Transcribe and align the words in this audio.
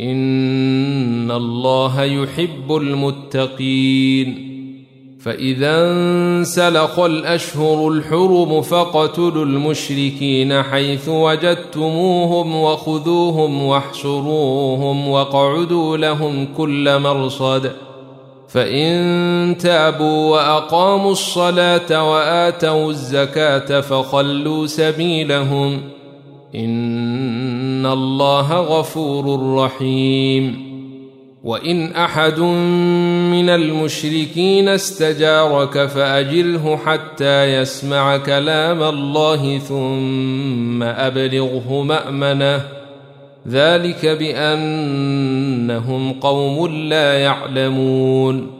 ان 0.00 1.30
الله 1.30 2.02
يحب 2.04 2.76
المتقين 2.76 4.50
فاذا 5.20 5.92
انسلخ 5.92 6.98
الاشهر 6.98 7.88
الحرم 7.88 8.62
فاقتلوا 8.62 9.44
المشركين 9.44 10.62
حيث 10.62 11.08
وجدتموهم 11.08 12.56
وخذوهم 12.56 13.62
واحشروهم 13.62 15.08
واقعدوا 15.08 15.96
لهم 15.96 16.48
كل 16.56 16.98
مرصد 16.98 17.72
فان 18.48 19.56
تابوا 19.58 20.30
واقاموا 20.30 21.12
الصلاه 21.12 22.10
واتوا 22.10 22.90
الزكاه 22.90 23.80
فخلوا 23.80 24.66
سبيلهم 24.66 25.80
إن 26.54 27.86
الله 27.86 28.60
غفور 28.60 29.54
رحيم. 29.54 30.70
وإن 31.44 31.92
أحد 31.92 32.40
من 33.30 33.48
المشركين 33.48 34.68
استجارك 34.68 35.86
فأجره 35.86 36.80
حتى 36.86 37.44
يسمع 37.44 38.16
كلام 38.16 38.82
الله 38.82 39.58
ثم 39.58 40.82
أبلغه 40.82 41.82
مأمنه. 41.82 42.60
ذلك 43.48 44.06
بأنهم 44.06 46.12
قوم 46.12 46.66
لا 46.66 47.18
يعلمون. 47.18 48.59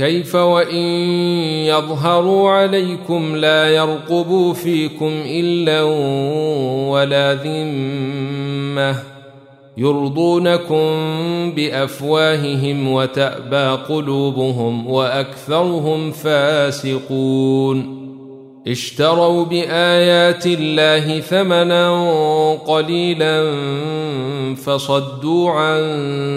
كيف 0.00 0.34
وإن 0.34 0.84
يظهروا 1.66 2.50
عليكم 2.50 3.36
لا 3.36 3.68
يرقبوا 3.68 4.54
فيكم 4.54 5.12
إلا 5.26 5.82
ولا 6.90 7.34
ذمة 7.34 9.02
يرضونكم 9.76 10.84
بأفواههم 11.56 12.92
وتأبى 12.92 13.82
قلوبهم 13.88 14.86
وأكثرهم 14.90 16.10
فاسقون 16.10 18.00
اشتروا 18.68 19.44
بآيات 19.44 20.46
الله 20.46 21.20
ثمنا 21.20 21.92
قليلا 22.54 23.54
فصدوا 24.54 25.50
عن 25.50 25.82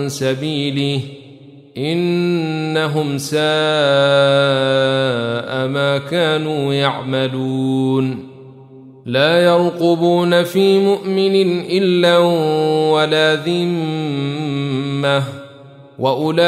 سبيله 0.09 1.22
إنهم 1.78 3.17
ساء 3.17 3.44
ما 5.67 5.97
كانوا 6.11 6.73
يعملون. 6.73 8.29
لا 9.06 9.44
يرقبون 9.44 10.44
في 10.44 10.79
مؤمن 10.79 11.61
إلا 11.69 12.17
ولا 12.91 13.35
ذمة. 13.35 15.23
وأولئك 16.00 16.44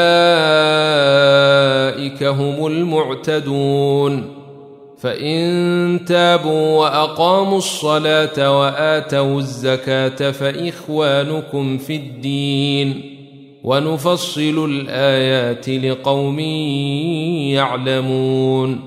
هم 2.22 2.66
المعتدون. 2.66 4.36
فإن 4.98 6.00
تابوا 6.08 6.78
وأقاموا 6.78 7.58
الصلاة 7.58 8.60
وآتوا 8.60 9.38
الزكاة 9.38 10.30
فإخوانكم 10.30 11.78
في 11.78 11.96
الدين. 11.96 13.15
ونفصل 13.66 14.70
الآيات 14.70 15.68
لقوم 15.68 16.38
يعلمون 17.50 18.80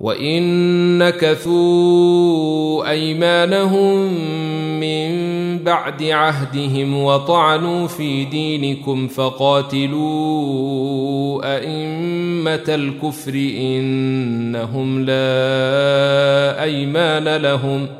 وان 0.00 0.98
نكثوا 0.98 2.90
أيمانهم 2.90 4.12
من 4.80 5.10
بعد 5.58 6.02
عهدهم 6.02 7.04
وطعنوا 7.04 7.86
في 7.86 8.24
دينكم 8.24 9.08
فقاتلوا 9.08 10.00
أئمة 11.56 12.64
الكفر 12.68 13.34
إنهم 13.60 15.00
لا 15.00 16.62
أيمان 16.64 17.36
لهم 17.36 17.86
ۖ 17.86 17.99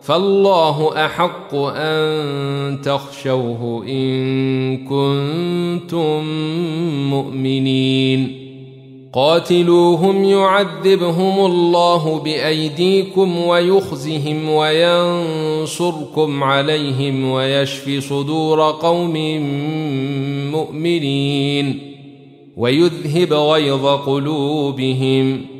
فالله 0.00 1.04
أحق 1.04 1.54
أن 1.54 2.80
تخشوه 2.82 3.84
إن 3.88 4.76
كنتم 4.76 6.24
مؤمنين. 7.10 8.40
قاتلوهم 9.12 10.24
يعذبهم 10.24 11.46
الله 11.46 12.18
بأيديكم 12.18 13.38
ويخزهم 13.38 14.50
وينصركم 14.50 16.44
عليهم 16.44 17.30
ويشفي 17.30 18.00
صدور 18.00 18.70
قوم 18.70 19.12
مؤمنين. 20.52 21.78
ويذهب 22.56 23.32
غيظ 23.32 23.86
قلوبهم. 23.86 25.59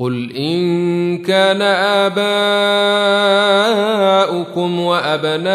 قل 0.00 0.36
ان 0.36 1.18
كان 1.18 1.62
اباؤكم 4.22 4.80
وابناؤكم 4.80 5.48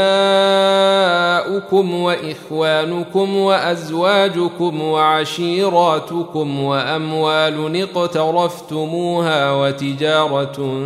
واخوانكم 1.94 3.38
وازواجكم 3.38 4.82
وعشيراتكم 4.82 6.64
واموال 6.64 7.82
اقترفتموها 7.82 9.52
وتجاره 9.52 10.82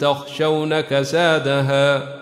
تخشون 0.00 0.80
كسادها 0.80 2.21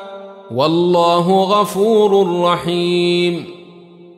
والله 0.55 1.43
غفور 1.43 2.41
رحيم. 2.41 3.45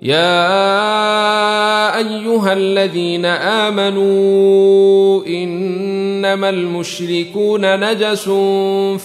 يا 0.02 1.98
أيها 1.98 2.54
الذين 2.54 3.26
آمنوا 3.26 5.26
إنما 5.28 6.50
المشركون 6.50 7.80
نجس 7.80 8.30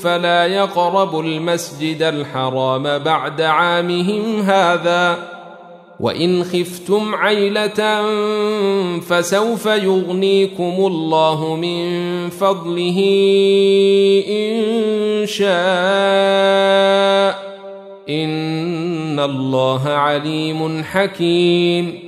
فلا 0.03 0.47
يقربوا 0.47 1.23
المسجد 1.23 2.03
الحرام 2.03 2.99
بعد 2.99 3.41
عامهم 3.41 4.41
هذا 4.41 5.38
وإن 6.01 6.45
خفتم 6.45 7.15
عيلة 7.15 8.03
فسوف 9.01 9.67
يغنيكم 9.67 10.75
الله 10.79 11.57
من 11.57 11.89
فضله 12.31 12.99
إن 14.29 15.27
شاء 15.27 15.49
إن 18.09 19.21
الله 19.21 19.89
عليم 19.89 20.83
حكيم 20.85 22.08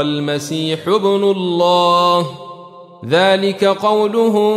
المسيح 0.00 0.88
ابن 0.88 1.24
الله. 1.24 2.26
ذلك 3.06 3.64
قولهم 3.64 4.52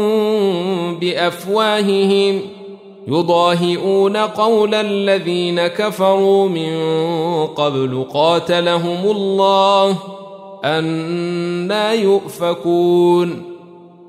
بأفواههم. 0.95 2.41
يضاهئون 3.07 4.17
قول 4.17 4.75
الذين 4.75 5.67
كفروا 5.67 6.49
من 6.49 6.77
قبل 7.47 8.05
قاتلهم 8.13 9.11
الله. 9.11 9.97
أنا 10.63 11.93
يؤفكون. 11.93 13.50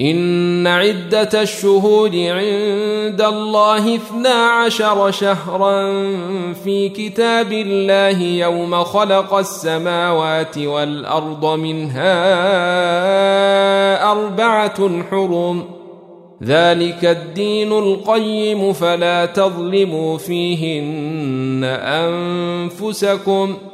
إن 0.00 0.66
عدة 0.66 1.42
الشهور 1.42 2.08
عند 2.08 3.22
الله 3.22 3.94
اثنا 3.94 4.28
عشر 4.28 5.10
شهرا 5.10 5.92
في 6.64 6.88
كتاب 6.88 7.52
الله 7.52 8.22
يوم 8.22 8.84
خلق 8.84 9.34
السماوات 9.34 10.58
والأرض 10.58 11.46
منها 11.46 12.12
أربعة 14.12 15.02
حرم. 15.10 15.64
ذلك 16.42 17.04
الدين 17.04 17.72
القيم 17.72 18.72
فلا 18.72 19.26
تظلموا 19.26 20.18
فيهن 20.18 21.64
أنفسكم 21.64 23.56
ۖ. 23.70 23.73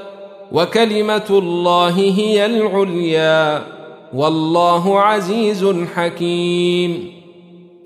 وكلمة 0.51 1.29
الله 1.29 1.99
هي 1.99 2.45
العليا 2.45 3.65
والله 4.13 4.99
عزيز 4.99 5.65
حكيم. 5.95 7.11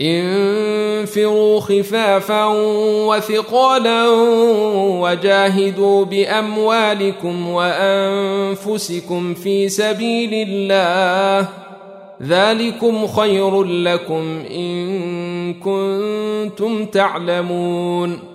انفروا 0.01 1.59
خفافا 1.59 2.45
وثقالا 3.07 4.09
وجاهدوا 5.01 6.05
بأموالكم 6.05 7.49
وأنفسكم 7.49 9.33
في 9.33 9.69
سبيل 9.69 10.49
الله. 10.49 11.47
ذلكم 12.23 13.07
خير 13.07 13.63
لكم 13.63 14.43
إن 14.51 15.53
كنتم 15.53 16.85
تعلمون. 16.85 18.34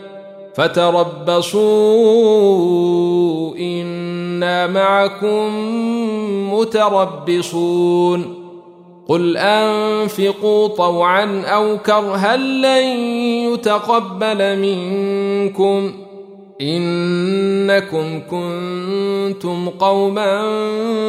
فتربصوا 0.55 1.61
إنا 3.57 4.67
معكم 4.67 5.49
متربصون 6.53 8.41
قل 9.07 9.37
أنفقوا 9.37 10.67
طوعا 10.67 11.41
أو 11.45 11.77
كرها 11.77 12.37
لن 12.37 12.83
يتقبل 13.53 14.59
منكم 14.59 15.91
إنكم 16.61 18.21
كنتم 18.31 19.69
قوما 19.69 20.41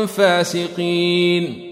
فاسقين 0.06 1.71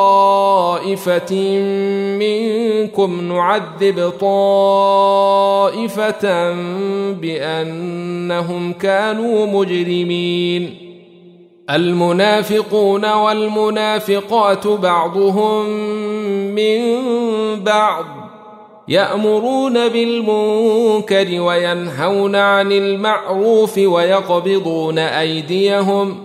منكم 2.20 3.34
نعذب 3.34 4.14
طائفة 4.20 5.32
بأنهم 7.12 8.74
كانوا 8.74 9.46
مجرمين. 9.46 10.86
المنافقون 11.70 13.14
والمنافقات 13.14 14.68
بعضهم 14.68 15.70
من 16.56 17.04
بعض 17.64 18.06
يأمرون 18.88 19.88
بالمنكر 19.88 21.42
وينهون 21.42 22.36
عن 22.36 22.72
المعروف 22.72 23.78
ويقبضون 23.78 25.00
أيديهم 25.00 26.25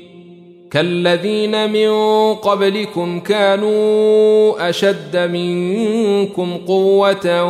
كالذين 0.71 1.71
من 1.71 1.91
قبلكم 2.33 3.19
كانوا 3.19 4.69
أشد 4.69 5.17
منكم 5.17 6.57
قوة 6.67 7.43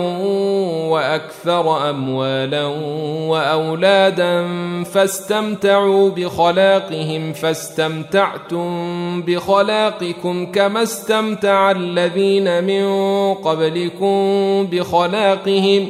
وأكثر 0.90 1.90
أموالا 1.90 2.66
وأولادا 3.28 4.48
فاستمتعوا 4.84 6.10
بخلاقهم 6.10 7.34
فاستمتعتم 7.34 9.22
بخلاقكم 9.22 10.52
كما 10.52 10.84
استمتع 10.84 11.72
الذين 11.72 12.64
من 12.64 12.86
قبلكم 13.34 14.14
بخلاقهم 14.72 15.88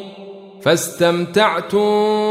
فاستمتعتم 0.62 2.31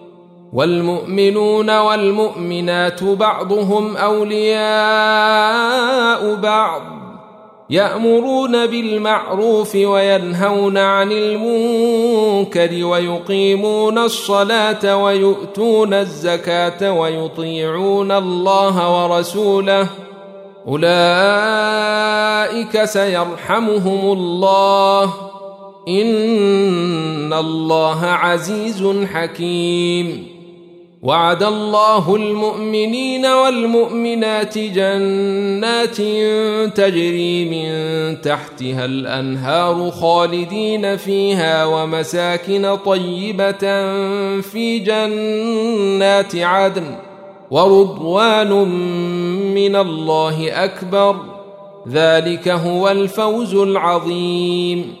والمؤمنون 0.53 1.77
والمؤمنات 1.79 3.03
بعضهم 3.03 3.97
أولياء 3.97 4.61
بعض 6.35 6.81
يأمرون 7.69 8.65
بالمعروف 8.67 9.75
وينهون 9.75 10.77
عن 10.77 11.11
المنكر 11.11 12.85
ويقيمون 12.85 13.97
الصلاة 13.97 14.97
ويؤتون 15.03 15.93
الزكاة 15.93 16.91
ويطيعون 16.93 18.11
الله 18.11 19.03
ورسوله 19.03 19.87
أولئك 20.67 20.83
سيرحمهم 22.83 24.11
الله 24.11 25.13
إن 25.87 27.33
الله 27.33 28.05
عزيز 28.05 28.87
حكيم 29.13 30.40
وعد 31.03 31.43
الله 31.43 32.15
المؤمنين 32.15 33.25
والمؤمنات 33.25 34.57
جنات 34.57 35.97
تجري 36.75 37.45
من 37.45 38.21
تحتها 38.21 38.85
الأنهار 38.85 39.91
خالدين 39.91 40.97
فيها 40.97 41.65
ومساكن 41.65 42.75
طيبة 42.85 43.91
في 44.41 44.79
جنات 44.79 46.35
عدن 46.35 46.95
ورضوان 47.51 48.67
من 49.53 49.75
الله 49.75 50.63
أكبر. 50.63 51.15
ذلك 51.89 52.47
هو 52.49 52.89
الفوز 52.89 53.55
العظيم. 53.55 55.00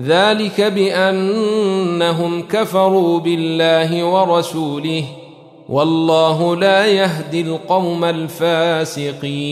ذلك 0.00 0.60
بأنهم 0.60 2.42
كفروا 2.42 3.18
بالله 3.18 4.04
ورسوله 4.04 5.04
والله 5.68 6.56
لا 6.56 6.86
يهدي 6.86 7.40
القوم 7.40 8.04
الفاسقين. 8.04 9.42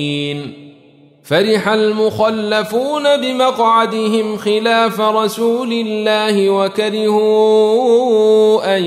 فرح 1.31 1.69
المخلفون 1.69 3.17
بمقعدهم 3.17 4.37
خلاف 4.37 5.01
رسول 5.01 5.73
الله 5.73 6.51
وكرهوا 6.51 7.57
أن 8.77 8.83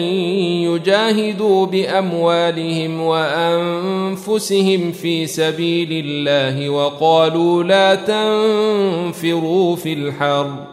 يجاهدوا 0.67 1.65
بأموالهم 1.65 3.01
وأنفسهم 3.01 4.91
في 4.91 5.27
سبيل 5.27 6.05
الله 6.05 6.69
وقالوا 6.69 7.63
لا 7.63 7.95
تنفروا 7.95 9.75
في 9.75 9.93
الحرب 9.93 10.72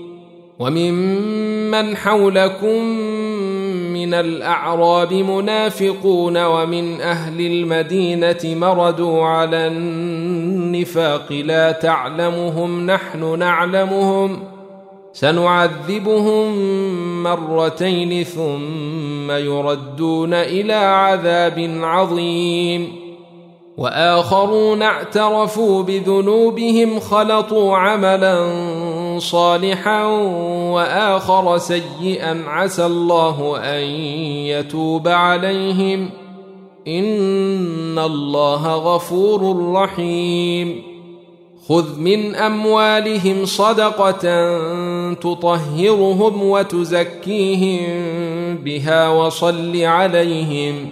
وممن 0.61 1.97
حولكم 1.97 2.83
من 3.93 4.13
الأعراب 4.13 5.13
منافقون 5.13 6.43
ومن 6.45 7.01
أهل 7.01 7.41
المدينة 7.41 8.39
مردوا 8.43 9.25
على 9.25 9.67
النفاق 9.67 11.31
لا 11.31 11.71
تعلمهم 11.71 12.85
نحن 12.85 13.39
نعلمهم 13.39 14.39
سنعذبهم 15.13 16.53
مرتين 17.23 18.23
ثم 18.23 19.31
يردون 19.31 20.33
إلى 20.33 20.73
عذاب 20.73 21.79
عظيم 21.81 22.87
وآخرون 23.77 24.81
اعترفوا 24.81 25.83
بذنوبهم 25.83 26.99
خلطوا 26.99 27.77
عملا 27.77 28.41
صالحا 29.21 30.03
وآخر 30.71 31.57
سيئا 31.57 32.43
عسى 32.47 32.85
الله 32.85 33.57
أن 33.57 33.83
يتوب 34.45 35.07
عليهم. 35.07 36.09
إن 36.87 37.99
الله 37.99 38.75
غفور 38.75 39.71
رحيم. 39.73 40.83
خذ 41.69 41.99
من 41.99 42.35
أموالهم 42.35 43.45
صدقة 43.45 44.23
تطهرهم 45.13 46.43
وتزكيهم 46.43 47.89
بها 48.55 49.09
وصل 49.09 49.83
عليهم. 49.83 50.89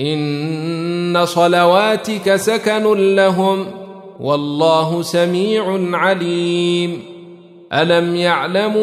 إن 0.00 1.26
صلواتك 1.26 2.36
سكن 2.36 3.14
لهم. 3.16 3.66
والله 4.20 5.02
سميع 5.02 5.78
عليم. 5.92 7.09
الم 7.72 8.16
يعلموا 8.16 8.80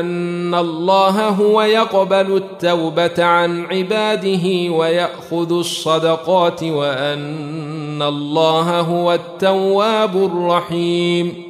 ان 0.00 0.54
الله 0.54 1.28
هو 1.28 1.62
يقبل 1.62 2.36
التوبه 2.36 3.24
عن 3.24 3.64
عباده 3.64 4.72
وياخذ 4.72 5.52
الصدقات 5.52 6.62
وان 6.62 8.02
الله 8.02 8.80
هو 8.80 9.12
التواب 9.12 10.16
الرحيم 10.16 11.46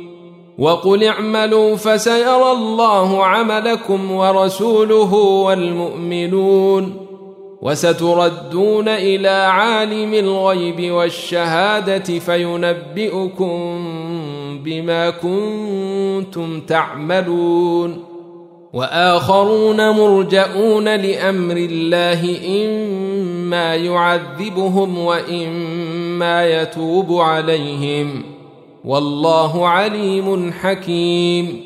وقل 0.59 1.05
اعملوا 1.05 1.77
فسيرى 1.77 2.53
الله 2.53 3.25
عملكم 3.25 4.11
ورسوله 4.11 5.15
والمؤمنون 5.15 7.07
وستردون 7.63 8.89
إلى 8.89 9.29
عالم 9.29 10.15
الغيب 10.15 10.93
والشهاده 10.93 12.19
فينبئكم 12.19 13.79
بما 14.65 15.11
كنتم 15.11 16.61
تعملون 16.61 18.05
وآخرون 18.73 19.91
مرجئون 19.91 20.97
لأمر 20.97 21.57
الله 21.57 22.39
إما 22.65 23.75
يعذبهم 23.75 24.99
وإما 24.99 26.47
يتوب 26.47 27.13
عليهم 27.21 28.23
والله 28.85 29.69
عليم 29.69 30.53
حكيم 30.53 31.66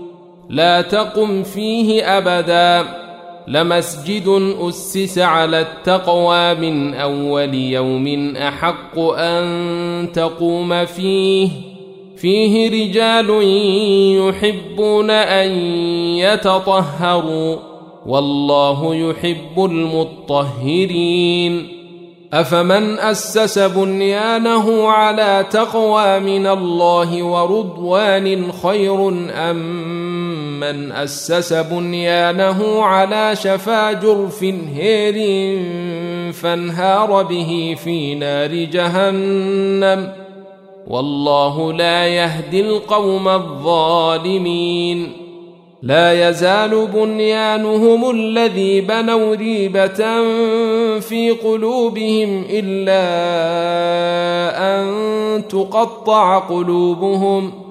لا 0.51 0.81
تقم 0.81 1.43
فيه 1.43 2.17
أبدا 2.17 2.85
لمسجد 3.47 4.55
أسس 4.59 5.19
على 5.19 5.61
التقوى 5.61 6.55
من 6.55 6.93
أول 6.93 7.53
يوم 7.53 8.35
أحق 8.35 8.99
أن 8.99 10.11
تقوم 10.13 10.85
فيه. 10.85 11.49
فيه 12.17 12.69
رجال 12.69 13.29
يحبون 14.27 15.09
أن 15.09 15.49
يتطهروا 16.17 17.55
والله 18.05 18.95
يحب 18.95 19.65
المطهرين. 19.65 21.11
أفمن 22.33 22.99
أسس 22.99 23.59
بنيانه 23.59 24.87
على 24.87 25.45
تقوى 25.51 26.19
من 26.19 26.47
الله 26.47 27.23
ورضوان 27.23 28.51
خير 28.51 29.09
أم 29.29 30.20
من 30.61 30.91
أسس 30.91 31.53
بنيانه 31.53 32.83
على 32.83 33.35
شفا 33.35 33.91
جرف 33.91 34.43
هير 34.75 35.15
فانهار 36.33 37.23
به 37.23 37.75
في 37.83 38.15
نار 38.15 38.53
جهنم. 38.53 40.13
والله 40.87 41.73
لا 41.73 42.07
يهدي 42.07 42.61
القوم 42.61 43.27
الظالمين. 43.27 45.11
لا 45.83 46.29
يزال 46.29 46.87
بنيانهم 46.87 48.09
الذي 48.09 48.81
بنوا 48.81 49.35
ريبة 49.35 50.21
في 50.99 51.31
قلوبهم 51.43 52.45
إلا 52.49 53.01
أن 54.57 55.47
تقطع 55.47 56.39
قلوبهم. 56.39 57.70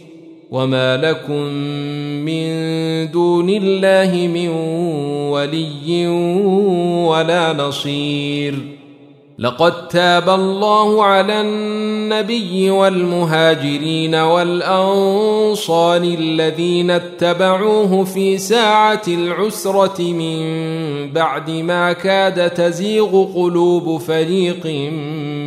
وما 0.51 0.97
لكم 0.97 1.43
من 2.25 2.51
دون 3.11 3.49
الله 3.49 4.27
من 4.27 4.47
ولي 5.31 6.07
ولا 7.07 7.53
نصير 7.53 8.55
لقد 9.39 9.87
تاب 9.87 10.29
الله 10.29 11.03
على 11.03 11.41
النبي 11.41 12.69
والمهاجرين 12.69 14.15
والانصار 14.15 16.01
الذين 16.03 16.91
اتبعوه 16.91 18.03
في 18.03 18.37
ساعه 18.37 19.01
العسره 19.07 20.01
من 20.01 20.41
بعد 21.11 21.49
ما 21.51 21.93
كاد 21.93 22.49
تزيغ 22.49 23.25
قلوب 23.35 23.97
فريق 23.97 24.65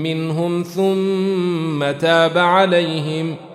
منهم 0.02 0.62
ثم 0.62 1.90
تاب 2.00 2.38
عليهم 2.38 3.36
ۖ 3.50 3.53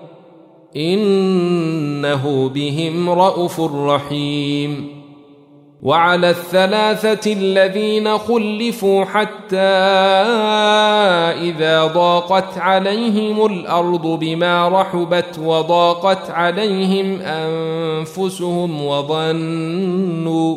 إنه 0.76 2.50
بهم 2.50 3.10
رءوف 3.10 3.62
رحيم. 3.62 5.00
وعلى 5.84 6.30
الثلاثة 6.30 7.34
الذين 7.34 8.18
خلفوا 8.18 9.06
حتى 9.06 9.58
إذا 11.50 11.86
ضاقت 11.86 12.58
عليهم 12.58 13.46
الأرض 13.46 14.08
بما 14.08 14.70
رحبت 14.70 15.40
وضاقت 15.44 16.32
عليهم 16.32 17.22
أنفسهم 17.22 18.86
وظنوا 18.86 20.56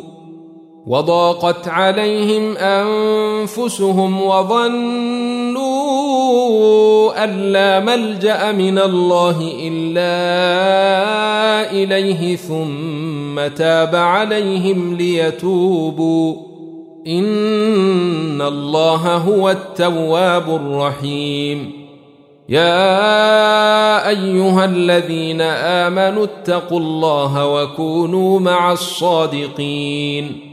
وضاقت 0.87 1.67
عليهم 1.67 2.57
أنفسهم 2.57 4.21
وظنوا 4.21 5.82
ان 7.23 7.51
لا 7.51 7.79
ملجأ 7.79 8.51
من 8.51 8.79
الله 8.79 9.51
إلا 9.59 10.11
إليه 11.71 12.35
ثم 12.35 13.47
تاب 13.55 13.95
عليهم 13.95 14.95
ليتوبوا. 14.95 16.35
إن 17.07 18.41
الله 18.41 19.15
هو 19.15 19.49
التواب 19.49 20.55
الرحيم. 20.55 21.71
يا 22.49 24.09
أيها 24.09 24.65
الذين 24.65 25.41
آمنوا 25.41 26.23
اتقوا 26.23 26.79
الله 26.79 27.47
وكونوا 27.47 28.39
مع 28.39 28.71
الصادقين. 28.71 30.52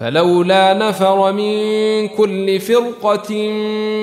فلولا 0.00 0.74
نفر 0.74 1.32
من 1.32 2.08
كل 2.08 2.60
فرقة 2.60 3.48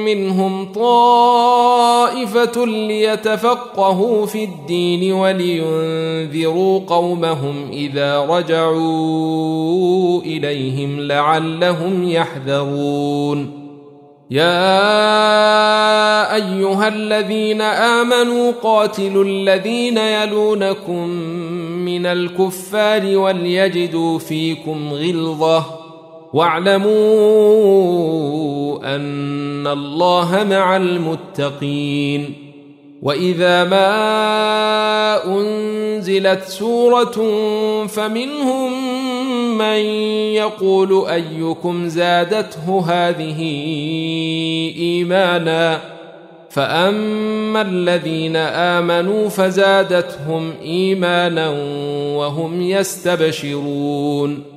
منهم 0.05 0.71
طائفة 0.71 2.65
ليتفقهوا 2.65 4.25
في 4.25 4.43
الدين 4.43 5.13
ولينذروا 5.13 6.79
قومهم 6.87 7.69
إذا 7.71 8.25
رجعوا 8.25 10.21
إليهم 10.21 10.99
لعلهم 10.99 12.09
يحذرون. 12.09 13.67
يا 14.31 14.75
أيها 16.35 16.87
الذين 16.87 17.61
آمنوا 17.61 18.51
قاتلوا 18.63 19.23
الذين 19.23 19.97
يلونكم 19.97 21.07
من 21.85 22.05
الكفار 22.05 23.17
وليجدوا 23.17 24.19
فيكم 24.19 24.93
غلظة. 24.93 25.76
واعلموا 26.37 26.87
أن 28.95 29.67
الله 29.67 30.45
مع 30.49 30.77
المتقين. 30.77 32.33
وإذا 33.01 33.63
ما 33.63 35.25
أنزلت 35.25 36.43
سورة 36.43 37.15
فمنهم 37.87 38.71
من 39.57 39.79
يقول 40.35 41.07
أيكم 41.07 41.87
زادته 41.87 42.83
هذه 42.87 43.41
إيمانا. 44.79 45.81
فأما 46.49 47.61
الذين 47.61 48.35
آمنوا 48.35 49.29
فزادتهم 49.29 50.53
إيمانا 50.61 51.49
وهم 52.17 52.61
يستبشرون. 52.61 54.56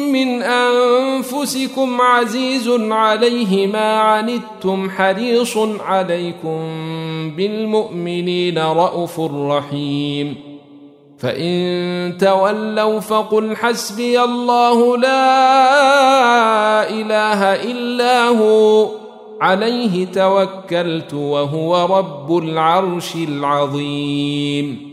من 0.11 0.41
أنفسكم 0.41 2.01
عزيز 2.01 2.69
عليه 2.91 3.67
ما 3.67 3.99
عنتم 3.99 4.89
حريص 4.89 5.57
عليكم 5.87 6.59
بالمؤمنين 7.37 8.57
رءوف 8.57 9.19
رحيم. 9.19 10.35
فإن 11.19 12.17
تولوا 12.19 12.99
فقل 12.99 13.55
حسبي 13.55 14.21
الله 14.23 14.97
لا 14.97 16.89
إله 16.89 17.43
إلا 17.71 18.27
هو. 18.27 18.87
عليه 19.41 20.05
توكلت 20.05 21.13
وهو 21.13 21.97
رب 21.97 22.37
العرش 22.37 23.15
العظيم. 23.15 24.90